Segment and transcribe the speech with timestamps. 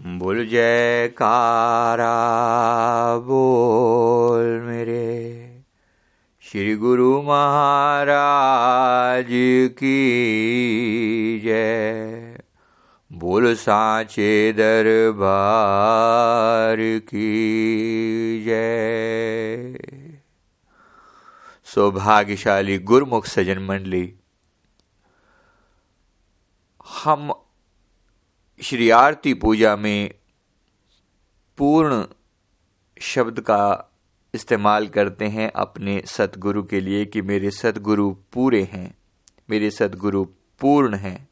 [0.00, 2.08] बोल जयकारा
[3.18, 5.62] बोल मेरे।
[6.40, 9.26] श्री गुरु महाराज
[9.78, 12.40] की जय।
[13.12, 19.78] बोल साचे दरबार की जय।
[21.64, 24.14] सौभाग्यशाली गुरमुख सजन मंडली,
[27.04, 27.41] हम
[28.62, 30.14] श्री आरती पूजा में
[31.58, 32.04] पूर्ण
[33.00, 33.92] शब्द का
[34.34, 38.98] इस्तेमाल करते हैं अपने सतगुरु के लिए कि मेरे सतगुरु पूरे हैं,
[39.50, 40.24] मेरे सतगुरु
[40.60, 41.28] पूर्ण हैं।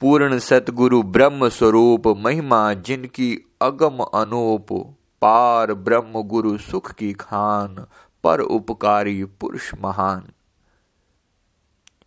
[0.00, 7.86] पूर्ण सतगुरु ब्रह्म स्वरूप महिमा जिनकी अगम अनूप, पार ब्रह्म गुरु सुख की खान,
[8.24, 10.28] पर उपकारी पुरुष महान।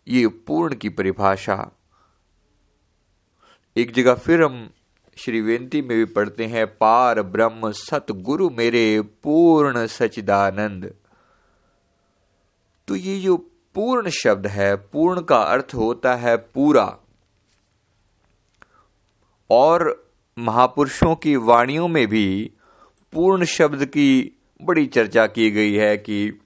[0.08, 1.70] ये पूर्ण की परिभाषा
[3.76, 4.68] एक जगह फिर हम
[5.16, 10.92] श्री वेंती में भी पढ़ते हैं, पार ब्रह्म सतगुरु मेरे पूर्ण सचिदानंद
[12.88, 13.36] तो ये जो
[13.74, 16.84] पूर्ण शब्द है, पूर्ण का अर्थ होता है पूरा।
[19.50, 22.50] और महापुरुषों की वाणियों में भी
[23.12, 26.40] पूर्ण शब्द की बड़ी चर्चा की गई है कि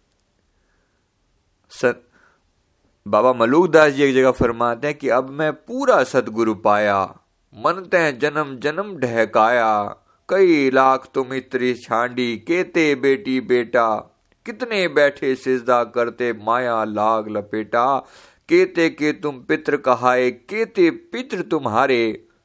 [3.07, 7.15] बाबा मलूकदास जी एक जगह फरमाते हैं कि अब मैं पूरा सदगुरु पाया,
[7.55, 9.69] मनते तय जन्म जन्म ढहकाया।
[10.29, 13.87] कई लाख तुम इतरी छांडी, केते बेटी बेटा,
[14.47, 17.87] कितने बैठे सिजदा करते माया लाग लपेटा।
[18.49, 22.03] केते के तुम पित्र कहाए, केते पित्र तुम्हारे।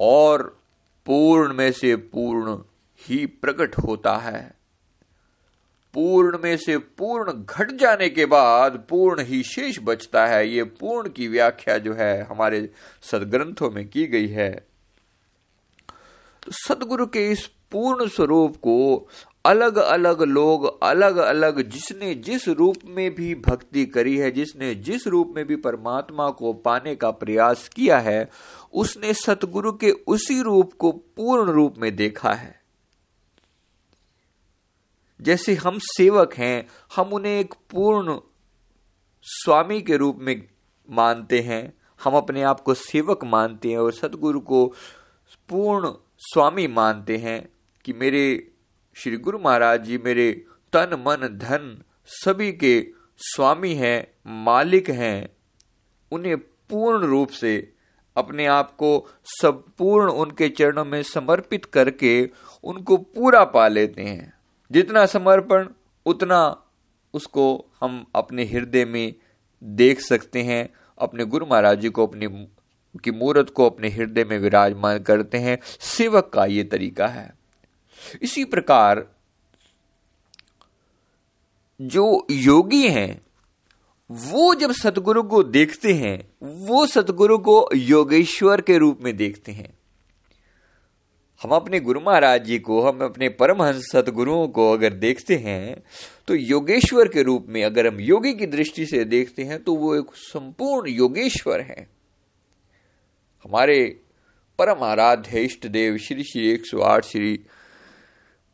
[0.00, 0.60] और
[1.06, 2.58] पूर्ण में से पूर्ण
[3.00, 4.61] ही प्रकट होता है।
[5.94, 11.08] पूर्ण में से पूर्ण घट जाने के बाद पूर्ण ही शेष बचता है। ये पूर्ण
[11.08, 12.70] की व्याख्या जो है हमारे
[13.02, 14.66] सदग्रंथों में की गई है।
[16.42, 19.08] तो सदगुरु के इस पूर्ण स्वरूप को
[19.44, 25.06] अलग अलग लोग अलग अलग जिसने जिस रूप में भी भक्ति करी है, जिसने जिस
[25.06, 28.28] रूप में भी परमात्मा को पाने का प्रयास किया है,
[28.72, 32.61] उसने सतगुरु के उसी रूप को पूर्ण रूप में देखा है।
[35.22, 38.18] जैसे हम सेवक हैं, हम उन्हें एक पूर्ण
[39.22, 40.48] स्वामी के रूप में
[40.90, 41.74] मानते हैं।
[42.04, 44.66] हम अपने आप को सेवक मानते हैं और सदगुरु को
[45.48, 47.48] पूर्ण स्वामी मानते हैं
[47.84, 48.52] कि मेरे
[48.94, 55.28] श्री गुरु महाराज जी, मेरे तन, मन, धन सभी के स्वामी हैं, मालिक हैं।
[56.12, 57.72] उन्हें पूर्ण रूप से
[58.16, 62.30] अपने आप को संपूर्ण उनके चरणों में समर्पित करके
[62.64, 64.41] उनको पूरा पा लेते हैं।
[64.72, 65.68] जितना समर्पण,
[66.06, 66.62] उतना
[67.14, 69.14] उसको हम अपने हृदय में
[69.64, 72.48] देख सकते हैं, अपने गुरु महाराज जी को, अपनी
[73.04, 77.34] की मूर्त को अपने हृदय में विराजमान करते हैं। सेवक का ये तरीका है।
[78.22, 79.06] इसी प्रकार
[81.80, 83.26] जो योगी हैं,
[84.10, 89.78] वो जब सतगुरु को देखते हैं, वो सतगुरु को योगेश्वर के रूप में देखते हैं।
[91.42, 95.82] हम अपने गुरु महाराज जी को, हम अपने परमहंस सतगुरुओं को अगर देखते हैं
[96.28, 99.94] तो योगेश्वर के रूप में अगर हम योगी की दृष्टि से देखते हैं तो वो
[99.96, 101.86] एक संपूर्ण योगेश्वर है।
[103.44, 104.00] हमारे
[104.58, 107.44] परम आराध्य इष्ट देव श्री श्री एक सौ आठ श्री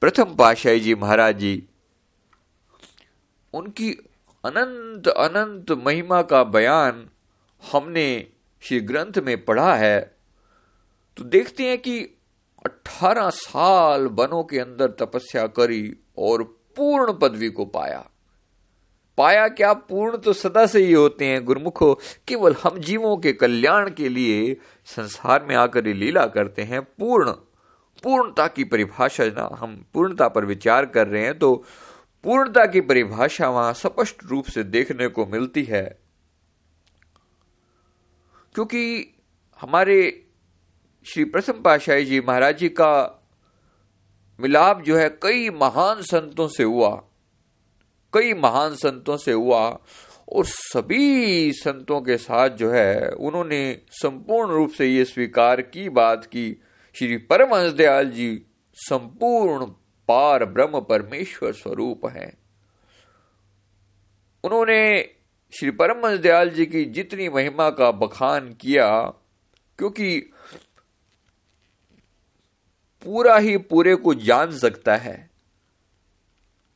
[0.01, 1.63] प्रथम पाशाही जी महाराज जी,
[3.55, 3.91] उनकी
[4.45, 7.09] अनंत अनंत महिमा का बयान
[7.73, 8.27] हमने
[8.63, 10.01] श्री ग्रंथ में पढ़ा है
[11.17, 12.18] तो देखते हैं कि
[12.67, 16.43] 18 साल वनों के अंदर तपस्या करी और
[16.77, 18.11] पूर्ण पदवी को पाया।
[19.19, 21.95] पाया क्या पूर्ण तो सदा से ही होते हैं, गुरुमुखो,
[22.29, 24.57] केवल हम जीवों के कल्याण के लिए
[24.87, 27.33] संसार में आकर लीला करते हैं, पूर्ण।
[28.03, 31.65] पूर्णता की परिभाषा ना, हम पूर्णता पर विचार कर रहे हैं तो
[32.25, 35.99] पूर्णता की परिभाषा वहाँ स्पष्ट रूप से देखने को मिलती है।
[38.55, 39.15] क्योंकि
[39.61, 40.28] हमारे
[41.07, 43.25] श्री प्रथम पाशाही जी महाराज जी का
[44.39, 46.91] मिलाप जो है कई महान संतों से हुआ,
[48.13, 49.61] कई महान संतों से हुआ
[50.29, 53.61] और सभी संतों के साथ जो है उन्होंने
[53.93, 56.51] संपूर्ण रूप से ये स्वीकार की बात की।
[56.97, 58.31] श्री परमहंस दयाल जी
[58.79, 59.67] संपूर्ण
[60.09, 62.33] पार ब्रह्म परमेश्वर स्वरूप हैं।
[64.45, 64.81] उन्होंने
[65.53, 68.89] श्री परमहंस दयाल जी की जितनी महिमा का बखान किया,
[69.79, 70.31] क्योंकि
[73.07, 75.17] पूरा ही पूरे को जान सकता है।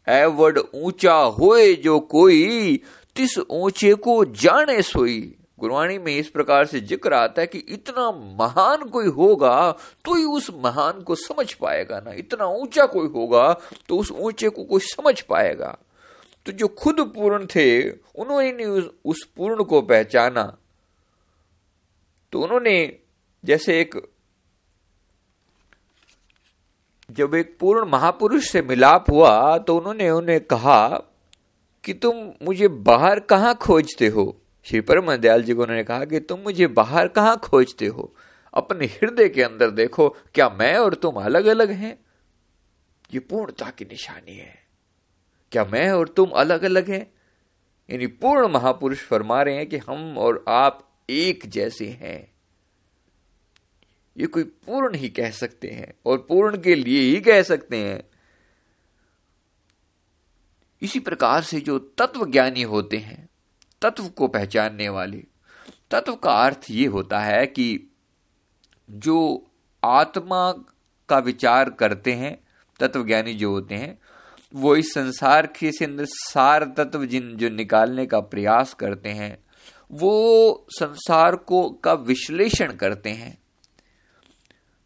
[0.06, 2.80] एवड ऊँचा होए जो कोई
[3.16, 5.20] तिस ऊँचे को जाने सोई।
[5.58, 9.70] गुरवाणी में इस प्रकार से ज़िक्र आता है कि इतना महान कोई होगा
[10.04, 13.52] तो ही उस महान को समझ पाएगा ना। इतना ऊँचा कोई होगा
[13.88, 15.76] तो उस ऊँचे को कोई समझ पाएगा।
[16.46, 20.42] तो जो खुद पूर्ण थे उन्होंने उस, उस पूर्ण को पहचाना।
[22.32, 22.98] तो उन्होंने
[23.44, 23.94] जैसे एक
[27.12, 30.88] जब एक पूर्ण महापुरुष से मिलाप हुआ तो उन्होंने उन्हें कहा
[31.84, 34.40] कि तुम मुझे बाहर कहाँ खोजते हो?
[34.62, 38.14] श्री परम दयाल जी को उन्होंने कहा कि तुम मुझे बाहर कहाँ खोजते हो?
[38.54, 41.98] अपने हृदय के अंदर देखो, क्या मैं और तुम अलग अलग हैं?
[43.14, 44.66] ये पूर्णता की निशानी है।
[45.52, 47.12] क्या मैं और तुम अलग अलग हैं?
[47.90, 52.31] यानी पूर्ण महापुरुष फरमा रहे हैं कि हम और आप एक जैसे हैं।
[54.16, 58.04] ये कोई पूर्ण ही कह सकते हैं और पूर्ण के लिए ही कह सकते हैं।
[60.82, 63.28] इसी प्रकार से जो तत्व ज्ञानी होते हैं,
[63.82, 65.24] तत्व को पहचानने वाले,
[65.90, 67.92] तत्व का अर्थ ये होता है कि
[68.90, 69.50] जो
[69.84, 70.52] आत्मा
[71.08, 72.44] का विचार करते हैं
[72.80, 73.98] तत्व ज्ञानी जो होते हैं,
[74.54, 79.44] वो इस संसार के अंदर सार तत्व जिन, जो निकालने का प्रयास करते हैं,
[79.92, 83.41] वो संसार को का विश्लेषण करते हैं।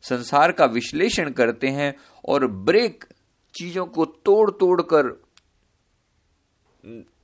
[0.08, 1.97] संसार का विश्लेषण करते हैं
[2.29, 3.05] और ब्रेक
[3.55, 5.23] चीज़ों को तोड़ तोड़ कर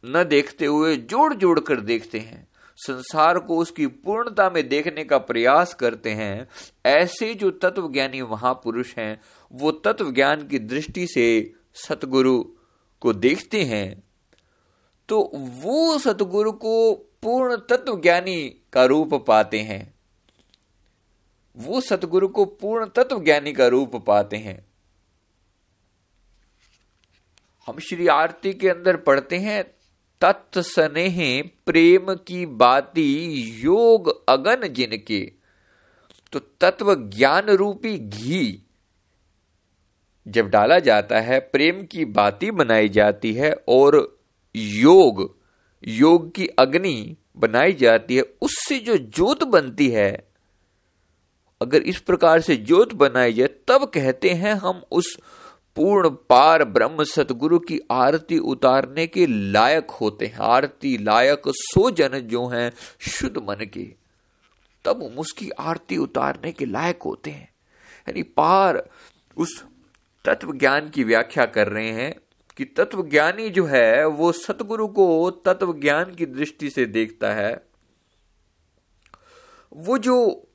[0.05, 5.19] न देखते हुए, जोड़ जोड़ कर देखते हैं। संसार को उसकी पूर्णता में देखने का
[5.19, 6.49] प्रयास करते हैं।
[6.87, 9.21] ऐसे जो तत्व ज्ञानी महापुरुष हैं,
[9.53, 12.45] वो तत्व ज्ञान की दृष्टि से सतगुरु
[13.01, 14.03] को देखते हैं।
[15.09, 19.95] तो वो सतगुरु को पूर्ण तत्व ज्ञानी का रूप पाते हैं।
[21.57, 24.67] वो सतगुरु को पूर्ण तत्व ज्ञानी का रूप पाते हैं।
[27.67, 29.63] हम श्री आरती के अंदर पढ़ते हैं
[30.21, 35.33] तत्स्नेह प्रेम की बाती योग अगन जिनके।
[36.33, 38.63] तो तत्व ज्ञान रूपी घी
[40.29, 44.21] जब डाला जाता है, प्रेम की बाती बनाई जाती है और
[44.57, 45.39] योग
[45.85, 50.32] योग की अग्नि बनाई जाती है, उससे जो ज्योत बनती है
[51.63, 55.19] अगर इस प्रकार से ज्योत बनाई जाए, तब कहते हैं हम उस
[55.77, 62.19] पूर्ण पार ब्रह्म सतगुरु की आरती उतारने के लायक होते हैं। आरती लायक सो जन
[62.19, 63.95] जो हैं, शुद्ध मन के,
[64.85, 67.49] तब हम उसकी आरती उतारने के लायक होते हैं।
[68.09, 68.89] यानी पार
[69.37, 69.65] उस
[70.25, 72.15] तत्व ज्ञान की व्याख्या कर रहे हैं
[72.57, 77.67] कि तत्व ज्ञानी जो है, वो सतगुरु को तत्व ज्ञान की दृष्टि से देखता है।
[79.77, 80.49] वो जो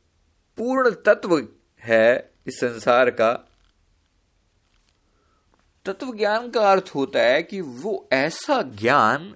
[0.58, 1.48] पूर्ण तत्व
[1.84, 3.34] है इस संसार का।
[5.86, 9.36] तत्व ज्ञान का अर्थ होता है कि वो ऐसा ज्ञान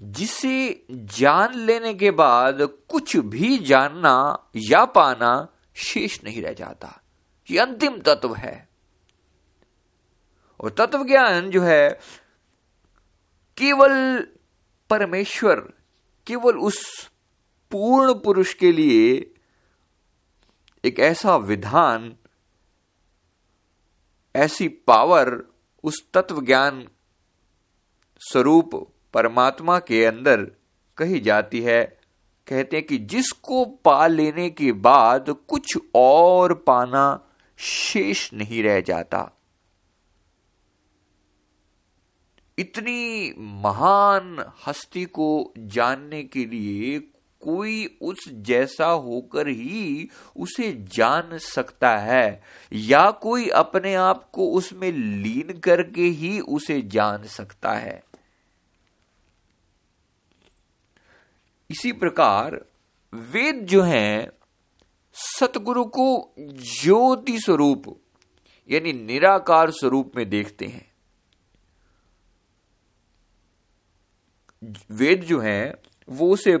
[0.00, 7.02] जिसे जान लेने के बाद कुछ भी जानना या पाना शेष नहीं रह जाता।
[7.50, 8.68] ये अंतिम तत्व है।
[10.60, 12.00] और तत्व ज्ञान जो है,
[13.56, 14.20] केवल
[14.90, 15.54] परमेश्वर,
[16.26, 17.10] केवल उस
[17.70, 19.32] पूर्ण पुरुष के लिए
[20.84, 22.16] एक ऐसा विधान,
[24.36, 25.42] ऐसी पावर
[25.84, 26.88] उस तत्व ज्ञान
[28.20, 30.50] स्वरूप परमात्मा के अंदर
[30.96, 32.00] कही जाती है।
[32.46, 37.20] कहते हैं कि जिसको पा लेने के बाद कुछ और पाना
[37.56, 39.30] शेष नहीं रह जाता।
[42.58, 47.00] इतनी महान हस्ती को जानने के लिए
[47.46, 54.90] कोई उस जैसा होकर ही उसे जान सकता है, या कोई अपने आप को उसमें
[54.92, 58.02] लीन करके ही उसे जान सकता है।
[61.70, 62.64] इसी प्रकार
[63.12, 64.28] वेद जो हैं,
[65.16, 66.34] सतगुरु को
[66.82, 67.84] ज्योति स्वरूप,
[68.70, 70.84] यानी निराकार स्वरूप में देखते हैं।
[74.90, 75.74] वेद जो हैं,
[76.08, 76.56] वो उसे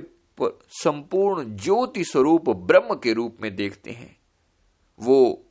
[0.68, 4.16] संपूर्ण ज्योति स्वरूप ब्रह्म के रूप में देखते हैं।
[5.00, 5.42] वो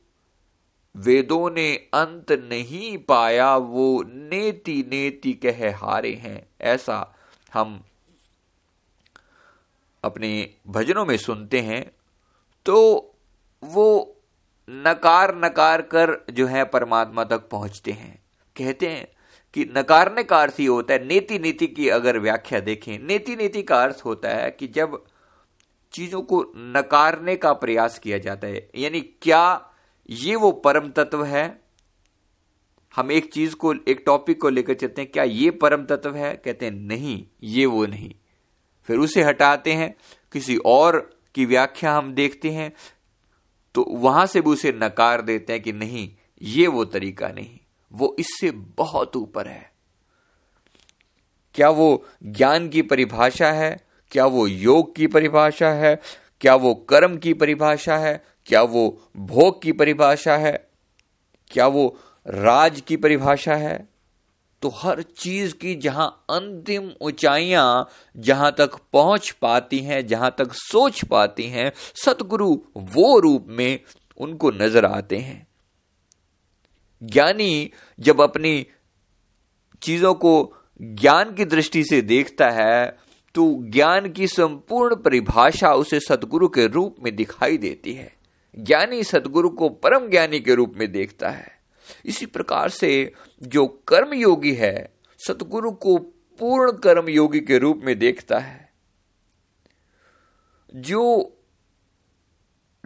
[0.96, 7.14] वेदों ने अंत नहीं पाया, वो नेति नेति कह हारे हैं। ऐसा
[7.54, 7.84] हम
[10.04, 11.92] अपने भजनों में सुनते हैं।
[12.66, 12.96] तो
[13.64, 14.16] वो
[14.70, 18.22] नकार नकार कर जो है परमात्मा तक पहुँचते हैं।
[18.56, 19.15] कहते हैं
[19.56, 23.62] कि नकारने का अर्थ ही होता है नीति नीति की अगर व्याख्या देखें नीति नीति
[23.62, 25.04] का अर्थ होता है कि जब
[25.92, 29.72] चीज़ों को नकारने का प्रयास किया जाता है, यानी क्या
[30.10, 31.60] ये वो परम तत्व है?
[32.94, 36.34] हम एक चीज़ को, एक टॉपिक को लेकर चलते हैं, क्या ये परम तत्व है?
[36.34, 38.14] कहते हैं, नहीं, ये वो नहीं।
[38.88, 39.94] फिर उसे हटाते हैं,
[40.32, 40.98] किसी और
[41.34, 42.72] की व्याख्या हम देखते हैं
[43.74, 46.10] तो वहाँ से भी उसे नकार देते हैं कि नहीं,
[46.42, 47.58] ये वो तरीका नहीं।
[47.92, 49.72] वो इससे बहुत ऊपर है।
[51.54, 53.80] क्या वो ज्ञान की परिभाषा है?
[54.10, 56.00] क्या वो योग की परिभाषा है?
[56.40, 58.24] क्या वो कर्म की परिभाषा है?
[58.46, 60.68] क्या वो भोग की परिभाषा है?
[61.50, 63.88] क्या वो राज की परिभाषा है?
[64.62, 71.04] तो हर चीज़ की जहाँ अंतिम ऊंचाइयाँ जहाँ तक पहुँच पाती हैं, जहाँ तक सोच
[71.04, 73.80] पाती हैं, सतगुरु वो रूप में
[74.18, 75.45] उनको नज़र आते हैं।
[77.02, 78.66] ज्ञानी जब अपनी
[79.82, 82.98] चीज़ों को ज्ञान की दृष्टि से देखता है
[83.34, 88.16] तो ज्ञान की संपूर्ण परिभाषा उसे सदगुरु के रूप में दिखाई देती है।
[88.58, 91.60] ज्ञानी सदगुरु को परम ज्ञानी के रूप में देखता है।
[92.04, 93.12] इसी प्रकार से
[93.42, 95.96] जो कर्म योगी है सतगुरु को
[96.38, 98.72] पूर्ण कर्म योगी के रूप में देखता है।
[100.74, 101.32] जो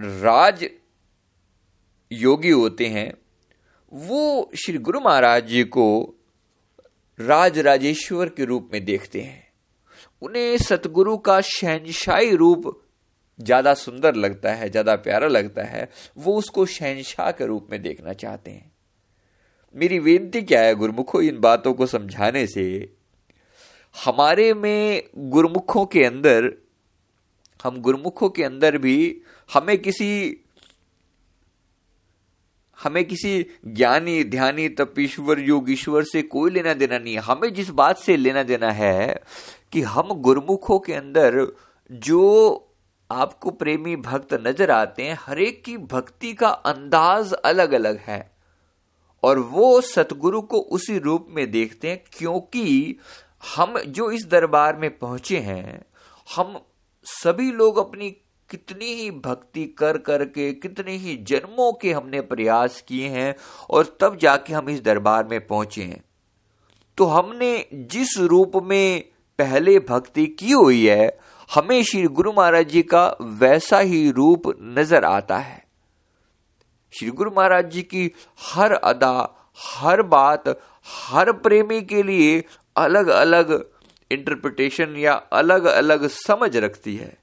[0.00, 0.68] राज
[2.12, 3.12] योगी होते हैं
[3.92, 6.14] वो श्री गुरु महाराज जी को
[7.18, 9.48] राज राजेश्वर के रूप में देखते हैं।
[10.22, 12.80] उन्हें सतगुरु का शहनशाही रूप
[13.38, 18.12] ज़्यादा सुंदर लगता है, ज़्यादा प्यारा लगता है, वो उसको शहनशाह के रूप में देखना
[18.12, 18.72] चाहते हैं।
[19.74, 22.94] मेरी बेनती क्या है गुरुमुखों, इन बातों को समझाने से,
[24.04, 26.52] हमारे में गुरुमुखों के अंदर,
[27.64, 30.44] हम गुरुमुखों के अंदर भी हमें किसी
[32.80, 37.98] हमें किसी ज्ञानी, ध्यानी, तपीश्वर, योगीश्वर से कोई लेना देना नहीं है। हमें जिस बात
[37.98, 39.22] से लेना देना है
[39.72, 41.46] कि हम गुरुमुखों के अंदर
[41.90, 42.66] जो
[43.10, 48.30] आपको प्रेमी भक्त नज़र आते हैं हरेक की भक्ति का अंदाज अलग अलग है।
[49.22, 52.96] और वो सतगुरु को उसी रूप में देखते हैं, क्योंकि
[53.56, 55.82] हम जो इस दरबार में पहुँचे हैं,
[56.36, 56.58] हम
[57.06, 58.10] सभी लोग अपनी
[58.50, 63.34] कितनी ही भक्ति कर करके, कितने ही जन्मों के हमने प्रयास किए हैं
[63.70, 66.04] और तब जाके हम इस दरबार में पहुँचे हैं।
[66.98, 69.04] तो हमने जिस रूप में
[69.38, 71.18] पहले भक्ति की हुई है,
[71.54, 75.64] हमें श्री गुरु महाराज जी का वैसा ही रूप नज़र आता है।
[76.92, 78.10] श्री गुरु महाराज जी की
[78.54, 80.48] हर अदा, हर बात,
[80.86, 82.44] हर प्रेमी के लिए
[82.76, 83.70] अलग अलग
[84.10, 87.19] इंटरप्रिटेशन या अलग अलग समझ रखती है।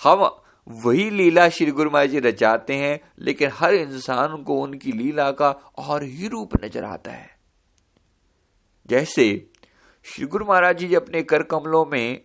[0.00, 0.28] हम
[0.66, 5.50] वही लीला श्री गुरु महाराज जी रचाते हैं, लेकिन हर इंसान को उनकी लीला का
[5.78, 7.28] और ही रूप नज़र आता है।
[8.88, 9.26] जैसे
[10.06, 12.20] श्री गुरु महाराज जी अपने कर कमलों में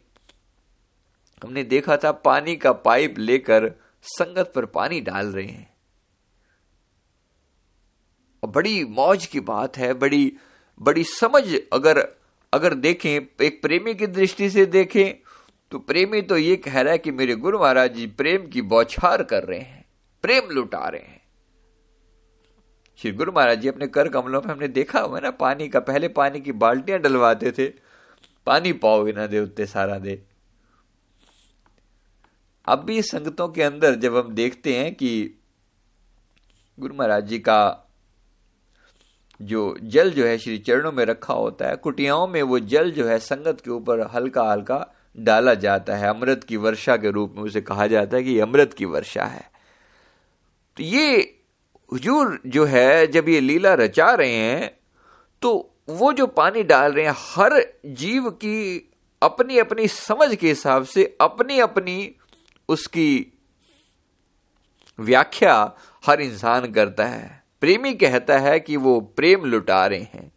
[1.41, 3.71] हमने देखा था, पानी का पाइप लेकर
[4.05, 5.69] संगत पर पानी डाल रहे हैं।
[8.43, 10.33] बड़ी मौज की बात है, बड़ी
[10.79, 12.07] बड़ी समझ अगर
[12.53, 15.30] अगर देखें, एक प्रेमी की दृष्टि से देखें
[15.71, 19.23] तो प्रेमी तो ये कह रहा है कि मेरे गुरु महाराज जी प्रेम की बौछार
[19.23, 19.85] कर रहे हैं,
[20.23, 21.19] प्रेम लुटा रहे हैं।
[22.99, 25.79] श्री गुरु महाराज जी अपने कर कमलों में हमने देखा हुआ है ना, पानी का,
[25.79, 27.67] पहले पानी की बाल्टियाँ डलवाते थे,
[28.47, 30.21] पानी पाओगे ना दे उतने सारा दे।
[32.67, 35.39] अब भी संगतों के अंदर जब हम देखते हैं कि
[36.77, 37.87] गुरु महाराज जी का
[39.39, 43.07] जो जल जो है श्री चरणों में रखा होता है, कुटियाओं में वो जल जो
[43.07, 47.43] है संगत के ऊपर हल्का हल्का डाला जाता है, अमृत की वर्षा के रूप में
[47.43, 49.49] उसे कहा जाता है कि अमृत की वर्षा है।
[50.77, 51.39] तो ये
[51.91, 54.71] हुजूर जो है, जब ये लीला रचा रहे हैं
[55.41, 58.91] तो वो जो पानी डाल रहे हैं, हर जीव की
[59.21, 62.15] अपनी अपनी समझ के हिसाब से अपनी अपनी
[62.69, 63.33] उसकी
[64.99, 65.55] व्याख्या
[66.03, 70.31] हर इंसान करता है। प्रेमी कहता है कि वो प्रेम लुटा रहे हैं।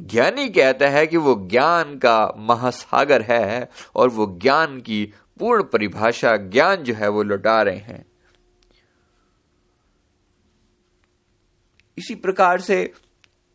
[0.00, 6.36] ज्ञानी कहता है कि वो ज्ञान का महासागर है और वो ज्ञान की पूर्ण परिभाषा
[6.36, 8.06] ज्ञान जो है वो लौटा रहे हैं।
[11.98, 12.92] इसी प्रकार से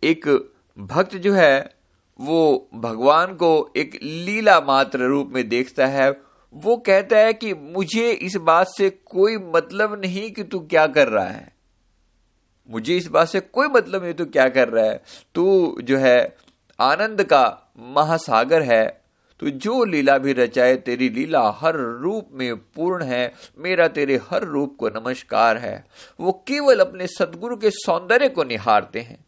[0.04, 1.76] एक भक्त जो है,
[2.22, 6.22] वो भगवान को एक लीला मात्र रूप में देखता है।
[6.54, 11.08] वो कहता है कि मुझे इस बात से कोई मतलब नहीं कि तू क्या कर
[11.08, 11.53] रहा है।
[12.70, 15.04] मुझे इस बात से कोई मतलब नहीं तू क्या कर रहा है?
[15.36, 16.36] तू जो है
[16.80, 19.04] आनंद का महासागर है।
[19.40, 24.44] तो जो लीला भी रचाए तेरी लीला हर रूप में पूर्ण है। मेरा तेरे हर
[24.44, 25.86] रूप को नमस्कार है।
[26.20, 29.26] वो केवल अपने सदगुरु के सौंदर्य को निहारते हैं।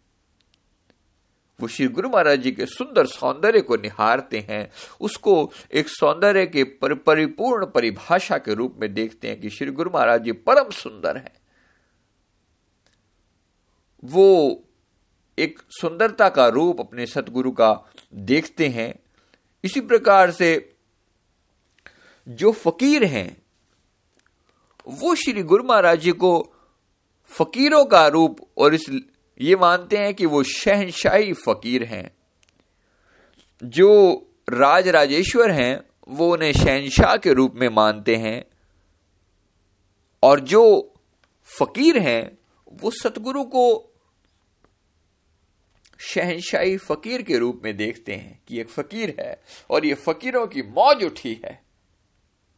[1.61, 6.63] वो श्री गुरु महाराज जी के सुंदर सौंदर्य को निहारते हैं। उसको एक सौंदर्य के
[6.63, 11.17] पर, परिपूर्ण परिभाषा के रूप में देखते हैं कि श्री गुरु महाराज जी परम सुंदर
[11.17, 11.44] है।
[14.05, 14.61] वो
[15.39, 18.99] एक सुंदरता का रूप अपने सतगुरु का देखते हैं।
[19.63, 20.75] इसी प्रकार से
[22.27, 23.41] जो फकीर हैं,
[24.87, 26.53] वो श्री गुरु महाराज जी को
[27.25, 29.01] फकीरों का रूप और इस
[29.41, 32.15] ये मानते हैं कि वो शहनशाही फकीर हैं।
[33.63, 34.13] जो
[34.49, 38.45] राज राजेश्वर हैं, वो उन्हें शहनशाह के रूप में मानते हैं।
[40.23, 40.93] और जो
[41.43, 42.37] फकीर हैं,
[42.81, 43.91] वो सतगुरु को
[45.97, 50.61] शहनशाही फकीर के रूप में देखते हैं कि एक फकीर है और ये फकीरों की
[50.61, 51.61] मौज उठी है।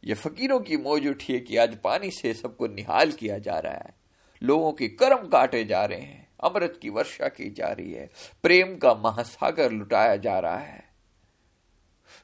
[0.04, 3.74] ये फकीरों की मौज उठी है कि आज पानी से सबको निहाल किया जा रहा
[3.74, 3.94] है।
[4.42, 8.10] लोगों के कर्म काटे जा रहे हैं, अमृत की वर्षा की जा रही है,
[8.42, 10.88] प्रेम का महासागर लुटाया जा रहा है।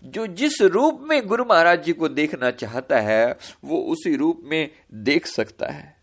[0.04, 4.70] जो जिस रूप में गुरु महाराज जी को देखना चाहता है, वो उसी रूप में
[4.94, 5.93] देख सकता है।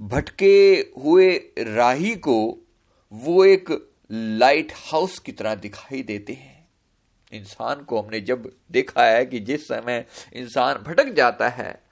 [0.00, 0.54] भटके
[0.96, 2.36] हुए राही को
[3.12, 3.70] वो एक
[4.10, 6.52] लाइट हाउस की तरह दिखाई देते हैं।
[7.32, 11.82] इंसान को हमने जब देखा है कि जिस समय इंसान भटक जाता है,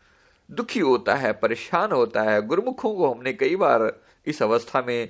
[0.49, 3.93] दुखी होता है, परेशान होता है, गुरुमुखों को हमने कई बार
[4.27, 5.09] इस अवस्था में,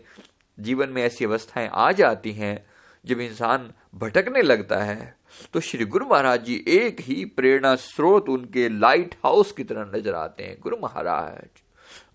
[0.58, 2.64] जीवन में ऐसी अवस्थाएँ आ जाती हैं,
[3.04, 5.14] जब इंसान भटकने लगता है
[5.54, 10.14] तो श्री गुरु महाराज जी एक ही प्रेरणा स्रोत उनके लाइट हाउस की तरह नज़र
[10.14, 11.60] आते हैं। गुरु महाराज।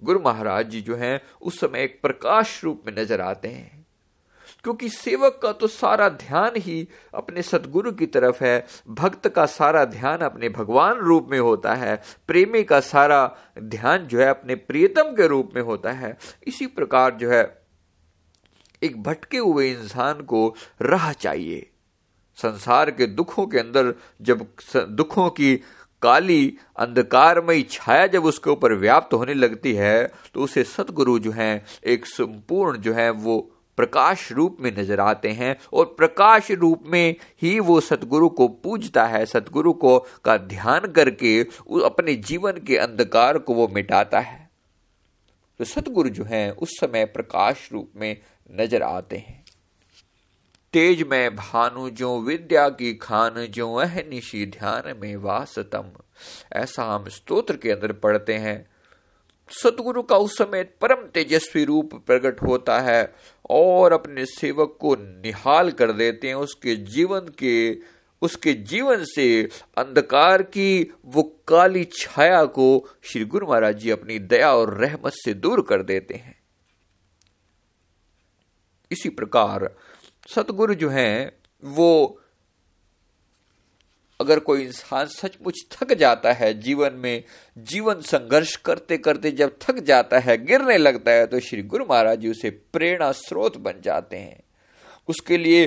[0.03, 3.77] गुरु महाराज जी जो हैं, उस समय एक प्रकाश रूप में नज़र आते हैं।
[4.63, 9.85] क्योंकि सेवक का तो सारा ध्यान ही अपने सदगुरु की तरफ़ है, भक्त का सारा
[9.85, 15.03] ध्यान अपने भगवान रूप में होता है, प्रेमी का सारा ध्यान जो है अपने प्रियतम
[15.03, 17.61] के रूप में होता है। इसी प्रकार जो है,
[18.83, 21.69] एक भटके हुए इंसान को राह चाहिए।
[22.35, 25.61] संसार के दुखों के अंदर जब दुखों की
[26.01, 31.63] काली अंधकारमयी छाया जब उसके ऊपर व्याप्त होने लगती है तो उसे सतगुरु जो है,
[31.85, 33.39] एक संपूर्ण जो है, वो
[33.77, 39.05] प्रकाश रूप में नज़र आते हैं और प्रकाश रूप में ही वो सतगुरु को पूजता
[39.05, 41.39] है। सतगुरु को का ध्यान करके
[41.85, 44.49] अपने जीवन के अंधकार को वो मिटाता है।
[45.59, 48.17] तो सतगुरु जो है, उस समय प्रकाश रूप में
[48.51, 49.43] नज़र आते हैं।
[50.73, 55.91] तेज में भानु जो विद्या की खान, जो वह निशी ध्यान में वासतम।
[56.53, 58.69] ऐसा हम स्तोत्र के अंदर पढ़ते हैं।
[59.49, 63.15] सतगुरु का उस समय परम तेजस्वी रूप प्रकट होता है
[63.49, 67.77] और अपने सेवक को निहाल कर देते हैं। उसके जीवन के,
[68.21, 74.53] उसके जीवन से अंधकार की वो काली छाया को श्री गुरु महाराज जी अपनी दया
[74.53, 76.39] और रहमत से दूर कर देते हैं।
[78.91, 79.75] इसी प्रकार
[80.27, 81.31] सतगुरु जो हैं,
[81.63, 82.19] वो
[84.19, 87.23] अगर कोई इंसान सचमुच थक जाता है जीवन में,
[87.57, 92.19] जीवन संघर्ष करते करते जब थक जाता है, गिरने लगता है तो श्री गुरु महाराज
[92.19, 94.39] जी उसे प्रेरणा स्रोत बन जाते हैं।
[95.09, 95.65] उसके लिए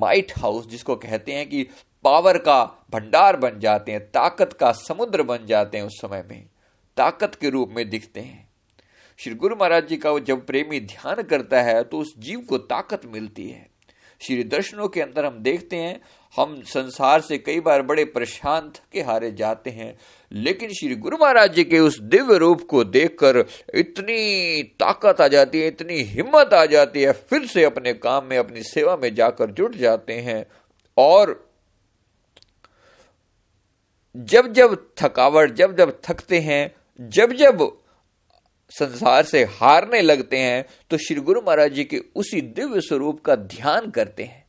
[0.00, 1.62] माइट हाउस जिसको कहते हैं कि
[2.04, 6.46] पावर का भंडार बन जाते हैं, ताकत का समुद्र बन जाते हैं उस समय में।
[6.96, 8.48] ताकत के रूप में दिखते हैं।
[9.18, 12.58] श्री गुरु महाराज जी का वो जब प्रेमी ध्यान करता है तो उस जीव को
[12.58, 13.73] ताकत मिलती है।
[14.20, 16.00] श्री दर्शनों के अंदर हम देखते हैं,
[16.36, 19.98] हम संसार से कई बार बड़े परेशान थके हारे जाते हैं,
[20.32, 25.60] लेकिन श्री गुरु महाराज जी के उस दिव्य रूप को देखकर इतनी ताकत आ जाती
[25.60, 29.50] है, इतनी हिम्मत आ जाती है, फिर से अपने काम में, अपनी सेवा में जाकर
[29.50, 30.44] जुट जाते हैं।
[30.96, 31.50] और
[34.16, 37.83] जब जब थकावट, जब जब थकते हैं, जब जब
[38.72, 43.36] संसार से हारने लगते हैं तो श्री गुरु महाराज जी के उसी दिव्य स्वरूप का
[43.36, 44.42] ध्यान करते हैं।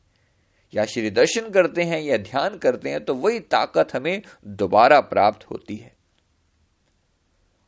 [0.72, 5.44] या श्री दर्शन करते हैं या ध्यान करते हैं तो वही ताकत हमें दोबारा प्राप्त
[5.50, 5.94] होती है।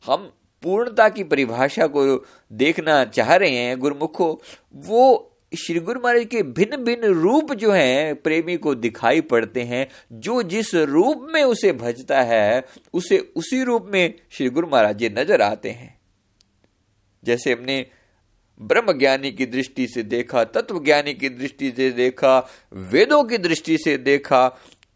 [0.03, 0.31] हम
[0.63, 2.03] पूर्णता की परिभाषा को
[2.51, 4.41] देखना चाह रहे हैं, गुरुमुखो,
[4.75, 9.87] वो श्री गुरु महाराज के भिन्न भिन्न रूप जो हैं, प्रेमी को दिखाई पड़ते हैं,
[10.11, 15.09] जो जिस रूप में उसे भजता है, उसे उसी रूप में श्री गुरु महाराज जी
[15.09, 15.98] नज़र आते हैं।
[17.23, 17.85] जैसे हमने
[18.61, 22.39] ब्रह्म ज्ञानी की दृष्टि से देखा तत्व ज्ञानी की दृष्टि से देखा,
[22.73, 24.47] वेदों की दृष्टि से देखा,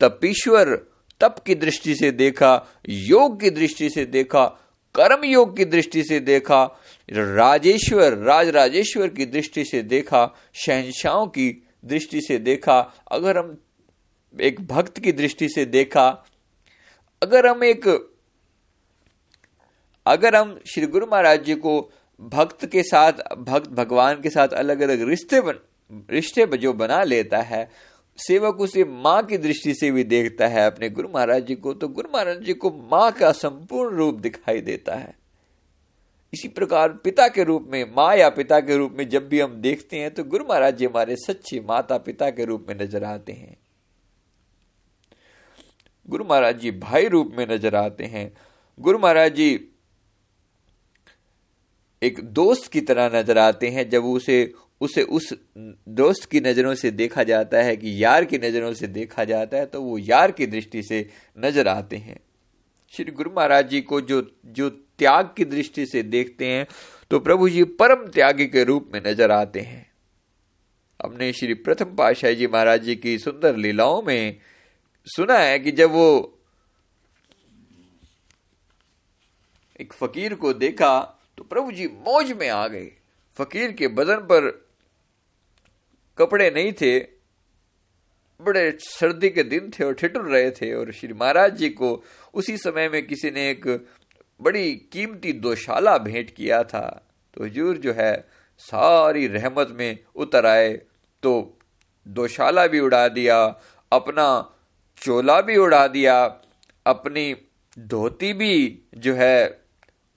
[0.01, 0.75] तपीश्वर,
[1.21, 4.45] तप की दृष्टि से देखा, योग की दृष्टि से देखा
[4.95, 6.63] कर्म योग की दृष्टि से देखा,
[7.09, 11.49] राजेश्वर राज राजेश्वर की दृष्टि से देखा शहनशाहों की
[11.85, 12.79] दृष्टि से देखा,
[13.11, 13.57] अगर हम
[14.41, 16.07] एक भक्त की दृष्टि से देखा,
[17.21, 17.87] अगर हम एक,
[20.05, 24.81] अगर हम श्री गुरु महाराज जी को भक्त के साथ, भक्त भगवान के साथ अलग
[24.81, 25.59] अलग रिश्ते बन,
[26.09, 27.69] रिश्ते जो बना लेता है,
[28.19, 31.87] सेवक उसे माँ की दृष्टि से भी देखता है। अपने गुरु महाराज जी को तो
[31.89, 35.15] गुरु महाराज जी को माँ का संपूर्ण रूप दिखाई देता है।
[36.33, 39.55] इसी प्रकार पिता के रूप में, माँ या पिता के रूप में जब भी हम
[39.61, 43.31] देखते हैं तो गुरु महाराज जी हमारे सच्चे माता पिता के रूप में नज़र आते
[43.31, 43.57] हैं।
[46.07, 48.31] गुरु महाराज जी भाई रूप में नज़र आते हैं।
[48.77, 49.53] गुरु महाराज जी
[52.03, 55.33] एक दोस्त की तरह नज़र आते हैं, जब उसे उसे उस
[55.89, 59.65] दोस्त की नज़रों से देखा जाता है कि यार की नज़रों से देखा जाता है
[59.65, 62.19] तो वो यार की दृष्टि से नज़र आते हैं।
[62.93, 66.65] श्री गुरु महाराज जी को जो जो त्याग की दृष्टि से देखते हैं
[67.11, 69.85] तो प्रभु जी परम त्यागी के रूप में नज़र आते हैं।
[70.99, 74.37] हमने श्री प्रथम पाशाही जी महाराज जी की सुंदर लीलाओं में
[75.07, 76.09] सुना है कि जब वो
[79.79, 80.93] एक फकीर को देखा
[81.37, 82.91] तो प्रभु जी मौज में आ गए।
[83.37, 84.49] फकीर के बदन पर
[86.17, 86.99] कपड़े नहीं थे,
[88.39, 92.57] बड़े सर्दी के दिन थे और ठिठुर रहे थे और श्री महाराज जी को उसी
[92.57, 93.67] समय में किसी ने एक
[94.41, 100.73] बड़ी कीमती दोशाला भेंट किया था। तो हजूर जो है, सारी रहमत में उतर आए।
[101.23, 101.57] तो
[102.07, 103.43] दोशाला भी उड़ा दिया,
[103.91, 104.55] अपना
[104.97, 106.23] चोला भी उड़ा दिया,
[106.85, 107.35] अपनी
[107.79, 109.62] धोती भी जो है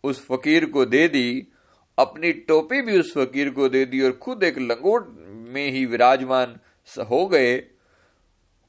[0.07, 1.49] उस फकीर को दे दी,
[1.99, 5.17] अपनी टोपी भी उस फकीर को दे दी और खुद एक लंगोट
[5.49, 6.59] में ही विराजमान
[7.11, 7.63] हो गए।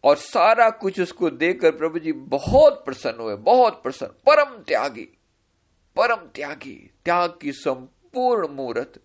[0.03, 5.07] और सारा कुछ उसको देकर प्रभु जी बहुत प्रसन्न हुए, बहुत प्रसन्न। परम त्यागी
[5.97, 8.99] परम त्यागी, त्याग की संपूर्ण मूर्त।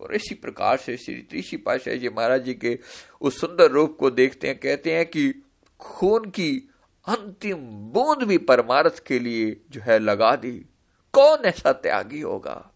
[0.00, 2.78] और इसी प्रकार से श्री त्रिशी पाशाह जी महाराज जी के
[3.20, 5.42] उस सुंदर रूप को देखते हैं, कहते हैं कि
[5.80, 6.70] खून की
[7.08, 7.56] अंतिम
[7.92, 10.67] बूंद भी परमार्थ के लिए जो है लगा दी।
[11.12, 12.70] कौन ऐसा त्यागी होगा?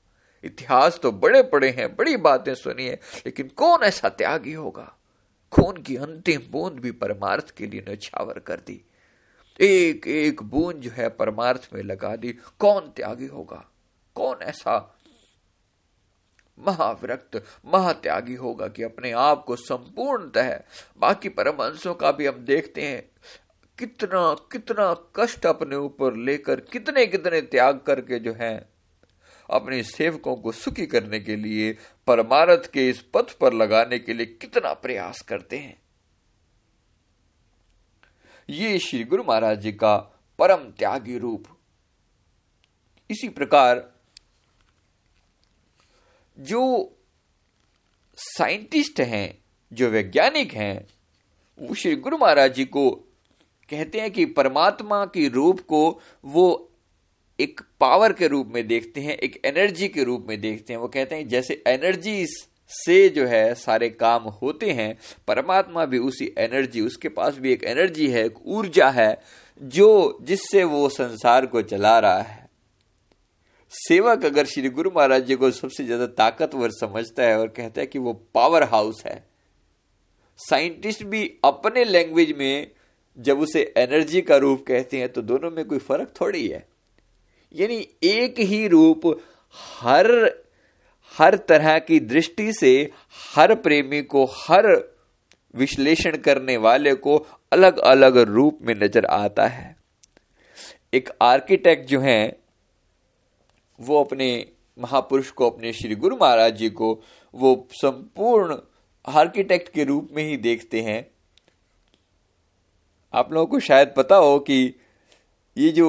[0.45, 4.97] इतिहास तो बड़े बड़े हैं, बड़ी बातें सुनी है, लेकिन कौन ऐसा त्यागी होगा?
[5.53, 8.85] खून की अंतिम बूंद भी परमार्थ के लिए नछावर कर दी।
[9.61, 13.65] एक एक बूंद जो है परमार्थ में लगा दी, कौन त्यागी होगा?
[14.15, 14.99] कौन ऐसा
[16.59, 20.61] महाविरक्त, महात्यागी होगा कि अपने आप को संपूर्णतः,
[20.99, 23.11] बाकी परमहंसों का भी हम देखते हैं
[23.79, 28.69] कितना कितना कष्ट अपने ऊपर लेकर, कितने कितने त्याग करके जो है,
[29.51, 34.27] अपने सेवकों को सुखी करने के लिए, परमारथ के इस पथ पर लगाने के लिए
[34.27, 35.83] कितना प्रयास करते हैं।
[38.51, 39.97] ये श्री गुरु महाराज जी का
[40.39, 41.45] परम त्यागी रूप।
[43.11, 43.93] इसी प्रकार,
[46.39, 46.93] जो
[48.17, 50.87] साइंटिस्ट हैं, जो वैज्ञानिक हैं,
[51.59, 53.09] वो श्री गुरु महाराज जी को
[53.73, 56.47] कहते हैं कि परमात्मा की रूप को वो
[57.39, 60.89] एक पावर के रूप में देखते हैं, एक एनर्जी के रूप में देखते हैं। वो
[60.89, 62.27] कहते हैं, जैसे एनर्जी
[62.71, 64.97] से जो है सारे काम होते हैं,
[65.29, 69.21] परमात्मा भी उसी एनर्जी उसके पास भी एक एनर्जी है, एक ऊर्जा है,
[69.63, 72.41] जो जिससे वो संसार को चला रहा है।
[73.73, 77.87] सेवक अगर श्री गुरु महाराज जी को सबसे ज़्यादा ताकतवर समझता है और कहता है
[77.87, 79.17] कि वो पावर हाउस है
[80.39, 82.71] साइंटिस्ट भी अपने लैंग्वेज में
[83.17, 86.65] जब उसे एनर्जी का रूप कहते हैं तो दोनों में कोई फ़र्क थोड़ी है।
[87.55, 89.07] यानी एक ही रूप
[89.81, 90.11] हर
[91.15, 92.91] हर तरह की दृष्टि से
[93.35, 94.67] हर प्रेमी को, हर
[95.55, 97.17] विश्लेषण करने वाले को
[97.53, 99.77] अलग अलग रूप में नज़र आता है।
[100.95, 102.37] एक आर्किटेक्ट जो है,
[103.79, 104.47] वो अपने
[104.79, 106.93] महापुरुष को, अपने श्री गुरु महाराज जी को,
[107.35, 108.57] वो संपूर्ण
[109.05, 111.12] आर्किटेक्ट के रूप में ही देखते हैं।
[113.13, 114.75] आप लोगों को शायद पता हो कि
[115.57, 115.89] ये जो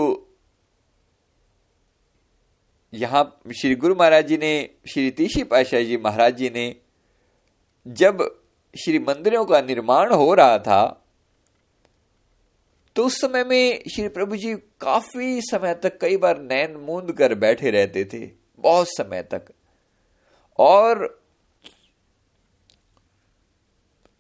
[2.94, 3.24] यहाँ
[3.60, 6.76] श्री गुरु महाराज जी ने, श्री तीशी पाशाह जी महाराज जी ने,
[7.88, 8.42] जब
[8.74, 11.00] श्री मंदिरों का निर्माण हो रहा था
[12.96, 17.36] तो उस समय में श्री प्रभु जी काफ़ी समय तक कई बार नैन मूंद कर
[17.36, 19.52] बैठे रहते थे, बहुत समय तक।
[20.60, 21.06] और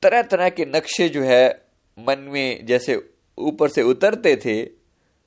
[0.03, 1.62] तरह तरह के नक्शे जो है
[1.99, 3.01] मन में जैसे
[3.37, 4.63] ऊपर से उतरते थे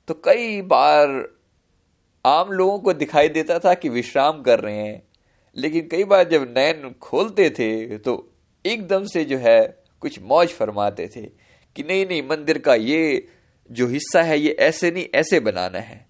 [0.07, 1.07] तो कई बार
[2.25, 5.01] आम लोगों को दिखाई देता था कि विश्राम कर रहे हैं।
[5.55, 8.33] लेकिन कई बार जब नैन खोलते थे तो
[8.65, 11.21] एकदम से जो है, कुछ मौज फरमाते थे
[11.75, 13.27] कि नहीं नहीं मंदिर का ये
[13.71, 16.05] जो हिस्सा है, ये ऐसे नहीं, ऐसे बनाना है।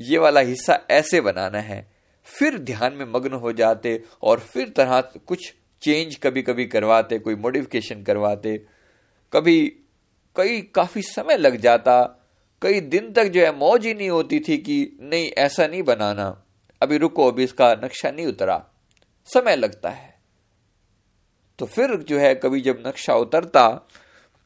[0.00, 1.92] ये वाला हिस्सा ऐसे बनाना है।
[2.24, 7.34] फिर ध्यान में मग्न हो जाते और फिर तरह कुछ चेंज कभी कभी करवाते कोई
[7.34, 8.56] मॉडिफिकेशन करवाते।
[9.32, 9.66] कभी
[10.36, 12.02] कई काफ़ी समय लग जाता।
[12.62, 16.44] कई दिन तक जो है मौज ही नहीं होती थी कि नहीं ऐसा नहीं बनाना।
[16.82, 18.56] अभी रुको अभी इसका नक्शा नहीं उतरा।
[19.26, 20.14] समय लगता है।
[21.58, 23.68] तो फिर जो है कभी जब नक्शा उतरता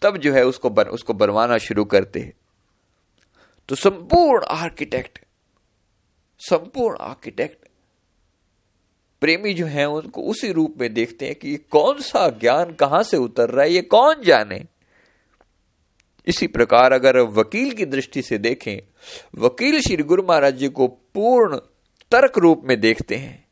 [0.03, 2.33] तब जो है उसको बन, उसको बनवाना शुरू करते। हैं
[3.69, 5.19] तो संपूर्ण आर्किटेक्ट
[6.41, 7.68] संपूर्ण आर्किटेक्ट
[9.21, 13.03] प्रेमी जो है, उनको उसी रूप में देखते हैं कि ये कौन सा ज्ञान कहाँ
[13.03, 14.65] से उतर रहा है, ये कौन जाने।
[16.27, 18.79] इसी प्रकार अगर वकील की दृष्टि से देखें,
[19.39, 21.57] वकील श्री गुरु महाराज जी को पूर्ण
[22.11, 23.47] तर्क रूप में देखते हैं।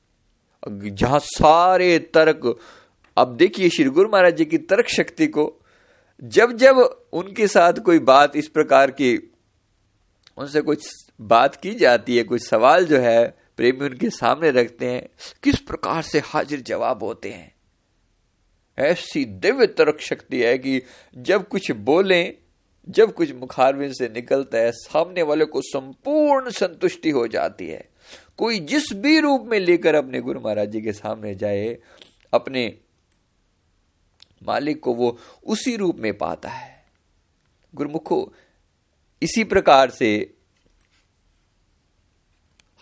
[0.95, 2.59] जहाँ सारे तर्क,
[3.17, 5.53] अब देखिए श्री गुरु महाराज जी की तर्क शक्ति को,
[6.23, 6.79] जब जब
[7.13, 9.17] उनके साथ कोई बात इस प्रकार की,
[10.37, 10.89] उनसे कुछ
[11.21, 15.09] बात की जाती है कुछ सवाल जो है प्रेमी उनके सामने रखते हैं।
[15.43, 17.55] किस प्रकार से हाजिर जवाब होते हैं?
[18.79, 20.83] ऐसी दिव्य तर्क शक्ति है कि
[21.19, 22.35] जब कुछ बोले,
[22.89, 27.89] जब कुछ मुखारविन से निकलता है, सामने वाले को संपूर्ण संतुष्टि हो जाती है।
[28.37, 31.79] कोई जिस भी रूप में लेकर अपने गुरु महाराज जी के सामने जाए,
[32.33, 32.79] अपने
[34.43, 36.85] मालिक को वो उसी रूप में पाता है।
[37.75, 38.35] गुरुमुखो,
[39.23, 40.36] इसी प्रकार से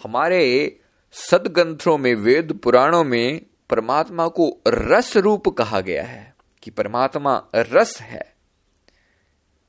[0.02, 0.80] हमारे
[1.12, 8.00] सदग्रंथों में, वेद पुराणों में परमात्मा को रस रूप कहा गया है कि परमात्मा रस
[8.00, 8.34] है।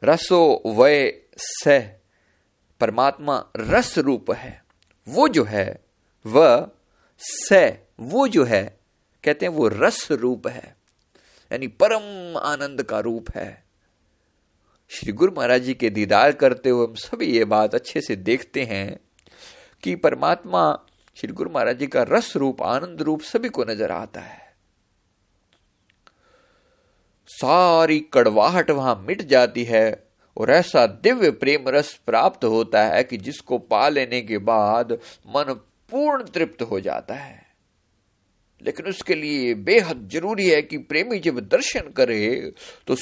[0.03, 1.67] रसो वय स,
[2.79, 4.65] परमात्मा रस रूप है।
[5.07, 5.85] वो जो है
[6.25, 6.69] वह
[7.19, 8.79] स, वो जो है,
[9.23, 10.75] कहते हैं वो रस रूप है।
[11.51, 13.65] यानी परम आनंद का रूप है।
[14.89, 18.63] श्री गुरु महाराज जी के दीदार करते हुए हम सभी ये बात अच्छे से देखते
[18.63, 18.99] हैं
[19.85, 20.61] कि परमात्मा
[21.17, 24.43] श्री गुरु महाराज जी का रस रूप, आनंद रूप सभी को नज़र आता है।
[27.29, 29.85] सारी कड़वाहट वहाँ मिट जाती है
[30.37, 34.93] और ऐसा दिव्य प्रेम रस प्राप्त होता है कि जिसको पा लेने के बाद
[35.27, 35.53] मन
[35.91, 37.43] पूर्ण तृप्त हो जाता है।
[38.61, 42.51] लेकिन उसके लिए बेहद ज़रूरी है कि प्रेमी जब दर्शन करे
[42.87, 42.95] तो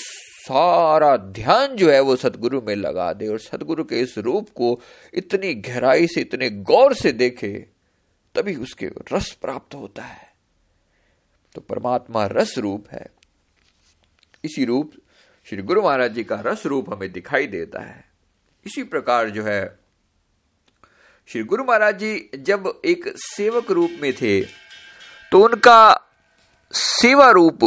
[0.48, 4.82] सारा ध्यान जो है वो सदगुरु में लगा दे और सदगुरु के इस रूप को
[5.14, 7.66] इतनी गहराई से, इतने गौर से देखे,
[8.36, 10.34] तभी उसके रस प्राप्त होता है।
[11.56, 13.06] तो परमात्मा रस रूप है।
[14.44, 14.92] इसी रूप,
[15.44, 18.06] श्री गुरु महाराज जी का रस रूप हमें दिखाई देता है।
[18.66, 19.80] इसी प्रकार जो है,
[21.28, 24.42] श्री गुरु महाराज जी जब एक सेवक रूप में थे
[25.32, 26.12] तो उनका
[26.74, 27.60] सेवा रूप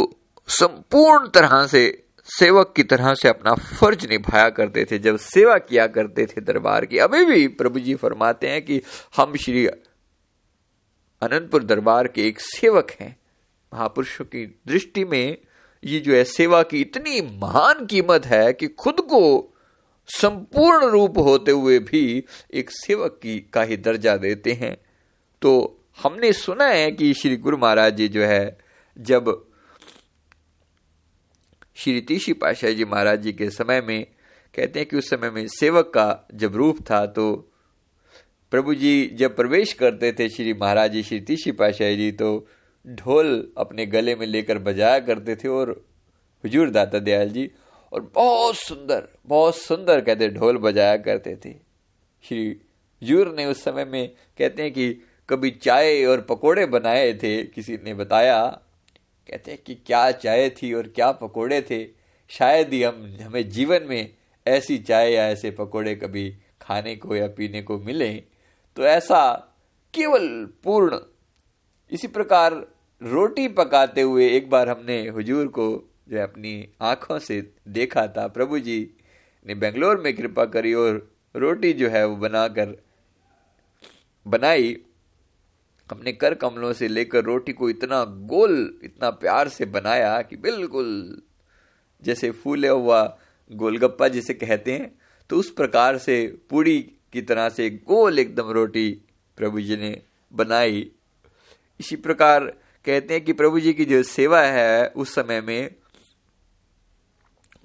[0.47, 5.87] संपूर्ण तरह से सेवक की तरह से अपना फ़र्ज़ निभाया करते थे, जब सेवा किया
[5.87, 8.81] करते थे दरबार की। अभी भी प्रभु जी फरमाते हैं कि
[9.17, 13.17] हम श्री अनंतपुर दरबार के एक सेवक हैं।
[13.73, 15.37] महापुरुषों की दृष्टि में
[15.83, 19.53] ये जो है, सेवा की इतनी महान कीमत है कि खुद को
[20.07, 24.77] संपूर्ण रूप होते हुए भी एक सेवक की का ही दर्जा देते हैं।
[25.41, 28.57] तो हमने सुना है कि श्री गुरु महाराज जी जो है,
[28.97, 29.46] जब
[31.77, 34.05] श्री तीशी पाशाह जी महाराज जी के समय में
[34.55, 37.51] कहते हैं कि उस समय में सेवक का जब रूप था तो
[38.51, 42.47] प्रभु जी जब प्रवेश करते थे श्री महाराज जी, श्री तीशी पाशाह जी तो
[42.87, 45.85] ढोल अपने गले में लेकर बजाया करते थे और
[46.43, 47.51] हुजूर दाता दयाल जी
[47.93, 51.55] और बहुत सुंदर बहुत सुंदर कहते ढोल बजाया करते थे।
[52.23, 52.61] श्री
[53.03, 54.93] हजूर ने उस समय में कहते हैं कि
[55.29, 58.61] कभी चाय और पकोड़े बनाए थे, किसी ने बताया
[59.29, 61.87] कहते हैं कि क्या चाय थी और क्या पकोड़े थे।
[62.29, 64.13] शायद ही हम, हमें जीवन में
[64.47, 68.13] ऐसी चाय या ऐसे पकोड़े कभी खाने को या पीने को मिले।
[68.75, 69.35] तो ऐसा
[69.93, 70.99] केवल पूर्ण।
[71.91, 72.67] इसी प्रकार
[73.03, 78.59] रोटी पकाते हुए एक बार हमने हुजूर को जो अपनी आँखों से देखा था। प्रभु
[78.59, 78.93] जी
[79.47, 82.83] ने बेंगलोर में कृपा करी और रोटी जो है वो बनाकर
[84.27, 84.77] बनाई।
[85.91, 91.21] अपने कर कमलों से लेकर रोटी को इतना गोल इतना प्यार से बनाया कि बिल्कुल
[92.03, 93.17] जैसे फूले हुआ
[93.51, 99.01] गोलगप्पा जिसे कहते हैं तो उस प्रकार से पूड़ी की तरह से गोल एकदम रोटी
[99.37, 100.01] प्रभु जी ने
[100.33, 100.91] बनाई।
[101.79, 102.45] इसी प्रकार
[102.85, 105.75] कहते हैं कि प्रभु जी की जो सेवा है उस समय में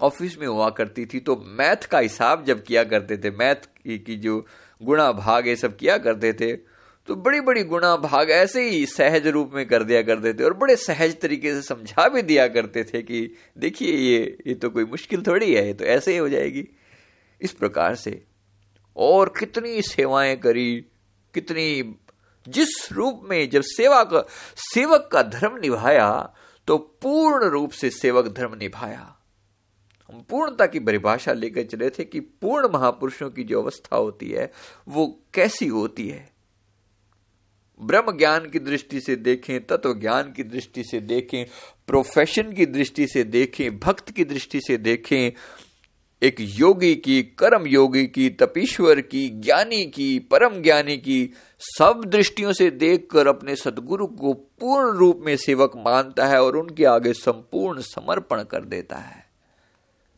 [0.01, 3.99] ऑफ़िस में हुआ करती थी तो मैथ का हिसाब जब किया करते थे मैथ की,
[3.99, 4.45] की जो
[4.83, 6.72] गुणा भाग ये सब किया करते थे
[7.07, 10.53] तो बड़ी बड़ी गुणा भाग ऐसे ही सहज रूप में कर दिया करते थे और
[10.53, 14.85] बड़े सहज तरीके से समझा भी दिया करते थे कि देखिए ये ये तो कोई
[14.85, 16.67] मुश्किल थोड़ी है, ये तो ऐसे ही हो जाएगी।
[17.41, 18.21] इस प्रकार से
[18.95, 20.75] और कितनी सेवाएँ करी,
[21.33, 21.95] कितनी
[22.47, 24.25] जिस रूप में जब सेवा का,
[24.73, 26.33] सेवक का धर्म निभाया
[26.67, 29.15] तो पूर्ण रूप से सेवक धर्म निभाया।
[30.09, 34.51] हम पूर्णता की परिभाषा लेकर चले थे कि पूर्ण महापुरुषों की जो अवस्था होती है,
[34.87, 36.32] वो कैसी होती है?
[37.87, 41.45] ब्रह्म ज्ञान की दृष्टि से देखें तत्व ज्ञान की दृष्टि से देखें
[41.87, 45.31] प्रोफेशन की दृष्टि से देखें, भक्त की दृष्टि से देखें,
[46.21, 52.53] एक योगी की, कर्म योगी की, तपीश्वर की, ज्ञानी की, परम ज्ञानी की, सब दृष्टियों
[52.53, 57.81] से देखकर अपने सदगुरु को पूर्ण रूप में सेवक मानता है और उनके आगे संपूर्ण
[57.81, 59.25] समर्पण कर देता है।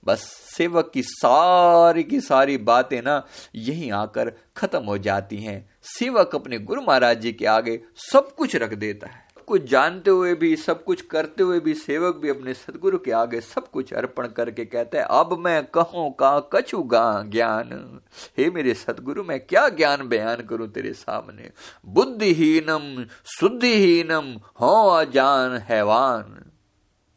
[0.06, 0.20] बस
[0.58, 3.26] सेवक की सारी की सारी बातें ना
[3.56, 7.82] यहीं आकर खत्म हो जाती हैं। सेवक अपने गुरु महाराज जी के आगे
[8.14, 12.16] सब कुछ रख देता है। कुछ जानते हुए भी, सब कुछ करते हुए भी सेवक
[12.16, 16.40] भी अपने सदगुरु के आगे सब कुछ अर्पण करके कहता है, अब मैं कहूँ का
[16.54, 18.00] कछु गा ज्ञान?
[18.38, 21.52] हे मेरे सदगुरु, मैं क्या ज्ञान बयान करूँ तेरे सामने?
[21.86, 26.52] बुद्धिहीनम, शुद्धिहीनम, हो अजान हैवान।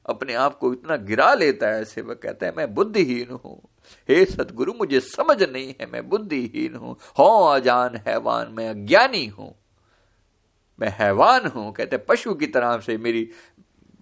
[0.07, 3.71] अपने आप को इतना गिरा लेता है सेवक, कहता है, मैं बुद्धिहीन हूँ।
[4.09, 9.55] हे सदगुरु मुझे समझ नहीं है, मैं बुद्धिहीन हूँ। हो, अजान हैवान, मैं अज्ञानी हूँ।
[10.81, 13.31] मैं हैवान हूँ, कहते पशु की तरह से मेरी,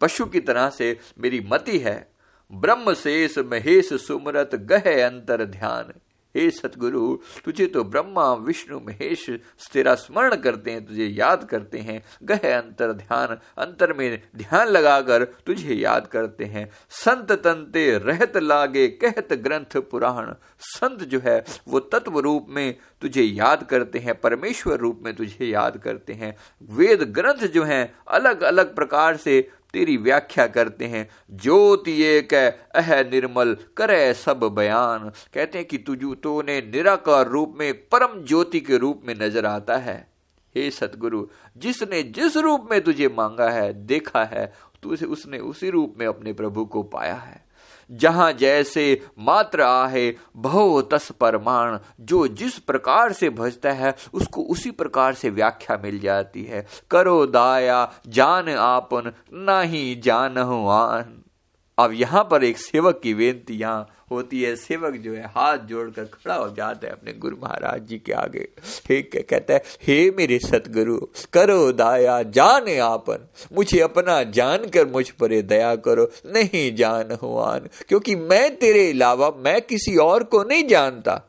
[0.00, 2.12] पशु की तरह से मेरी मति है।
[2.52, 5.92] ब्रह्म शेष, महेश सुमरत, गह अंतर ध्यान।
[6.36, 9.26] हे सतगुरु, तुझे तो ब्रह्मा, विष्णु, महेश
[9.72, 15.24] तेरा स्मरण करते हैं, तुझे याद करते हैं। गह अंतर ध्यान, अंतर में ध्यान लगाकर
[15.24, 21.80] तुझे याद करते हैं। संत तंते रहत लागे, कहत ग्रंथ पुराण। संत जो है, वो
[21.80, 27.02] तत्व रूप में तुझे याद करते हैं, परमेश्वर रूप में तुझे याद करते हैं। वेद
[27.02, 32.92] ग्रंथ जो हैं अलग अलग प्रकार से तेरी व्याख्या करते हैं। ज्योति एक है, अह
[33.02, 38.60] निर्मल, करे सब बयान। कहते हैं कि तुझू तो ने निराकार रूप में, परम ज्योति
[38.60, 39.98] के रूप में नज़र आता है।
[40.54, 41.26] हे सतगुरु,
[41.56, 44.52] जिसने जिस रूप में तुझे मांगा है, देखा है
[44.82, 47.44] तो उसने उसी रूप में अपने प्रभु को पाया है।
[47.90, 54.70] जहाँ जैसे मात्र आहे, भव तस परमाण, जो जिस प्रकार से भजता है, उसको उसी
[54.70, 61.22] प्रकार से व्याख्या मिल जाती है। करो दाया, जान आपन, ना ही जान आन।
[61.78, 66.04] अब यहाँ पर एक सेवक की बेनती यहाँ होती है, सेवक जो है हाथ जोड़कर
[66.04, 68.46] खड़ा हो जाता है अपने गुरु महाराज जी के आगे।
[68.88, 70.96] हे कहता है, हे मेरे सतगुरु,
[71.32, 77.68] करो दाया, जान आपन। मुझे अपना जान कर मुझ पर दया करो। नहीं जान हुआन,
[77.88, 81.22] क्योंकि मैं तेरे अलावा मैं किसी और को नहीं जानता।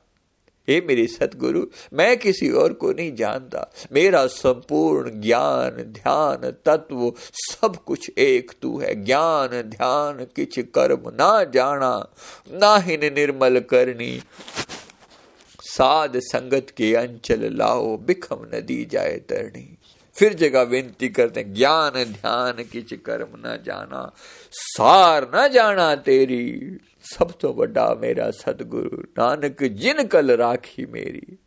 [0.70, 7.76] हे मेरे सतगुरु, मैं किसी और को नहीं जानता। मेरा संपूर्ण ज्ञान, ध्यान, तत्व सब
[7.86, 12.10] कुछ एक तू है। ज्ञान, ध्यान किच कर्म ना जाना,
[12.52, 14.24] ना ही निर्मल करनी।
[15.62, 19.78] साध संगत के अंचल लाओ, बिखम नदी जाए तरणी
[20.16, 24.14] फिर जगह विनती करते ज्ञान, ध्यान किच कर्म न जाना।
[24.52, 26.78] सार न जाना तेरी।
[27.08, 31.38] सब तो बड़ा मेरा ਸਤਿਗੁਰੂ नानक, जिन कल राखी मेरी।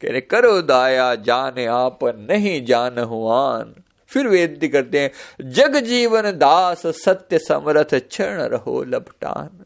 [0.00, 3.74] कहने करो दाया, जाने आप नहीं जान हुआन
[4.10, 5.10] फिर वेद करते हैं,
[5.52, 9.64] जग जीवन दास, सत्य समरथ, क्षण रहो लपटान।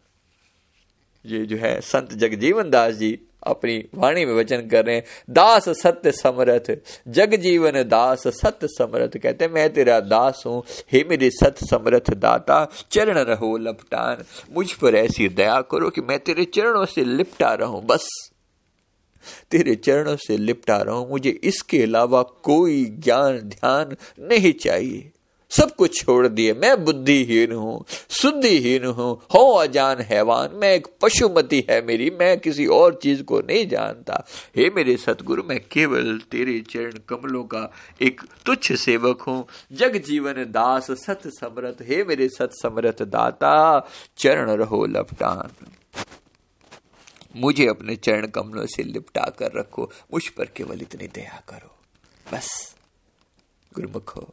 [1.25, 5.69] ये जो है, संत जगजीवन दास जी अपनी वाणी में वचन कर रहे हैं, दास
[5.69, 6.71] सत्य समरथ,
[7.09, 10.63] जग जीवन दास सत्य समरथ। कहते मैं तेरा दास हूँ,
[10.93, 14.25] हे मेरे सत्य समरथ दाता, चरण रहो लपटान।
[14.55, 18.09] मुझ पर ऐसी दया करो कि मैं तेरे चरणों से लिपटा रहूँ, बस।
[19.51, 25.11] तेरे चरणों से लिपटा रहूँ, मुझे इसके अलावा कोई ज्ञान ध्यान नहीं चाहिए।
[25.51, 31.67] सब कुछ छोड़ दिए। मैं बुद्धिहीन हूँ, शुद्धिहीन हूँ, हो अजान हैवान, मैं एक पशुमति
[31.71, 34.27] है मेरी, मैं किसी और चीज़ को नहीं जानता।
[34.57, 37.73] हे मेरे सतगुरु, मैं केवल तेरे चरण कमलों का
[38.03, 44.51] एक तुच्छ सेवक हूँ। जग जीवन दास, सत समरथ, हे मेरे सत समरथ दाता, चरण
[44.51, 45.67] रहो लपटान।
[47.37, 51.77] मुझे अपने चरण कमलों से लिपटा कर रखो, मुझ पर केवल इतनी दया करो।
[52.35, 52.77] बस,
[53.75, 54.33] गुरुमुख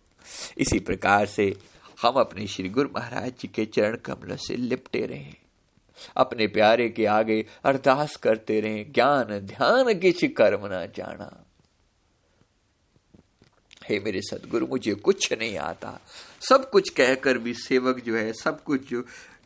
[0.57, 1.57] इसी प्रकार से
[2.01, 5.47] हम अपने श्री गुरु महाराज जी के चरण कमल से लिपटे रहे।
[6.17, 11.43] अपने प्यारे के आगे अरदास करते रहे, ज्ञान, ध्यान किस कर्म ना जाना।
[13.89, 15.99] हे मेरे सदगुरु, मुझे कुछ नहीं आता।
[16.49, 19.03] सब कुछ कहकर भी सेवक जो है, सब कुछ जो,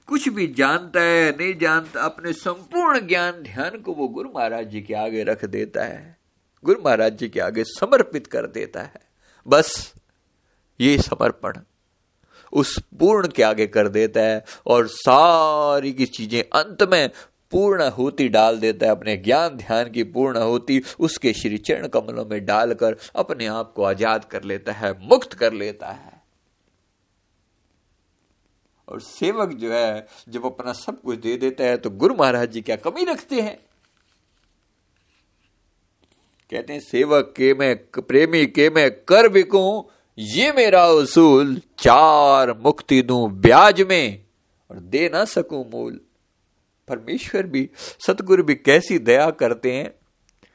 [0.08, 4.82] कुछ भी जानता है, नहीं जानता, अपने संपूर्ण ज्ञान, ध्यान को वो गुरु महाराज जी
[4.82, 6.18] के आगे रख देता है।
[6.66, 9.02] गुरु महाराज जी के आगे समर्पित कर देता है।
[9.48, 9.94] बस
[10.82, 11.60] ये समर्पण
[12.54, 17.10] उस पूर्ण के आगे कर देता है और सारी की चीज़ें अंत में
[17.52, 22.26] पूर्ण होती डाल देता है, अपने ज्ञान ध्यान की पूर्ण होती, उसके श्री चरण कमलों
[22.26, 26.22] में डालकर अपने आप को आज़ाद कर लेता है, मुक्त कर लेता है।
[28.88, 32.62] और सेवक जो है, जब अपना सब कुछ दे देता है तो गुरु महाराज जी
[32.62, 33.58] क्या कमी रखते हैं?
[36.52, 43.02] कहते हैं, सेवक के मैं प्रेमी के मैं कर बिकू ये मेरा उसूल चार मुक्ति
[43.02, 44.26] दू ब्याज में,
[44.72, 46.00] और दे ना सकूँ मूल।
[46.88, 47.70] परमेश्वर भी,
[48.08, 49.90] सतगुरु भी कैसी दया करते हैं।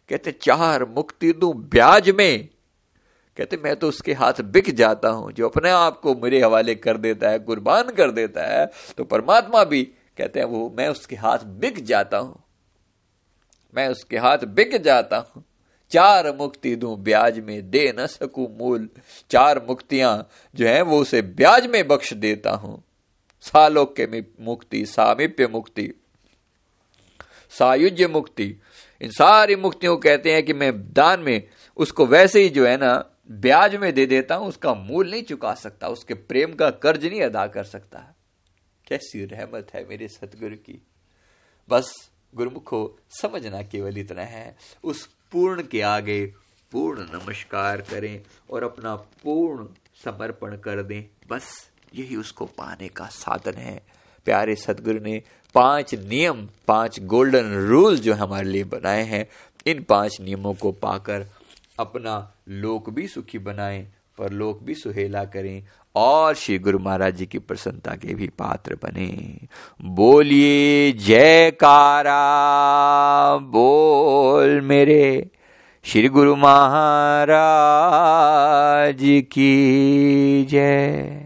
[0.08, 2.48] कहते, चार मुक्ति दू ब्याज में।
[3.36, 6.96] कहते, मैं तो उसके हाथ बिक जाता हूँ, जो अपने आप को मेरे हवाले कर
[6.96, 9.82] देता है, कुर्बान कर देता है। तो परमात्मा भी,
[10.18, 12.42] कहते हैं, वो, मैं उसके हाथ बिक जाता हूँ।
[13.76, 15.44] मैं उसके हाथ बिक जाता हूँ।
[15.90, 18.88] चार मुक्ति दू, ब्याज में दे न सकू मूल।
[19.30, 22.82] चार मुक्तियाँ जो है, वो उसे ब्याज में बख्श देता हूँ।
[23.40, 25.92] सालोक्य मुक्ति, सामिप्य मुक्ति,
[27.50, 28.60] सायुज्य मुक्ति।
[29.00, 33.04] इन सारी मुक्तियों कहते हैं कि मैं दान में उसको वैसे ही जो है ना,
[33.30, 37.22] ब्याज में दे देता हूँ, उसका मूल नहीं चुका सकता, उसके प्रेम का कर्ज नहीं
[37.22, 38.14] अदा कर सकता।
[38.86, 40.82] कैसी रहमत है मेरे सतगुरु की।
[41.68, 46.32] बस गुरुमुखो, समझना केवल इतना है, उस पूर्ण के आगे
[46.72, 49.66] पूर्ण नमस्कार करें और अपना पूर्ण
[50.04, 53.82] समर्पण कर दें। बस यही उसको पाने का साधन है।
[54.24, 55.22] प्यारे सदगुरु ने
[55.54, 59.26] पाँच नियम, पाँच गोल्डन रूल जो हमारे लिए बनाए हैं,
[59.66, 61.26] इन पाँच नियमों को पाकर
[61.78, 65.64] अपना लोक भी सुखी बनाएँ। पर लोग भी सुहेला करें
[65.94, 69.38] और श्री गुरु महाराज जी की प्रसन्नता के भी पात्र बने।
[69.82, 75.30] बोलिए, जयकारा, बोल मेरे
[75.84, 81.25] श्री गुरु महाराज की जय।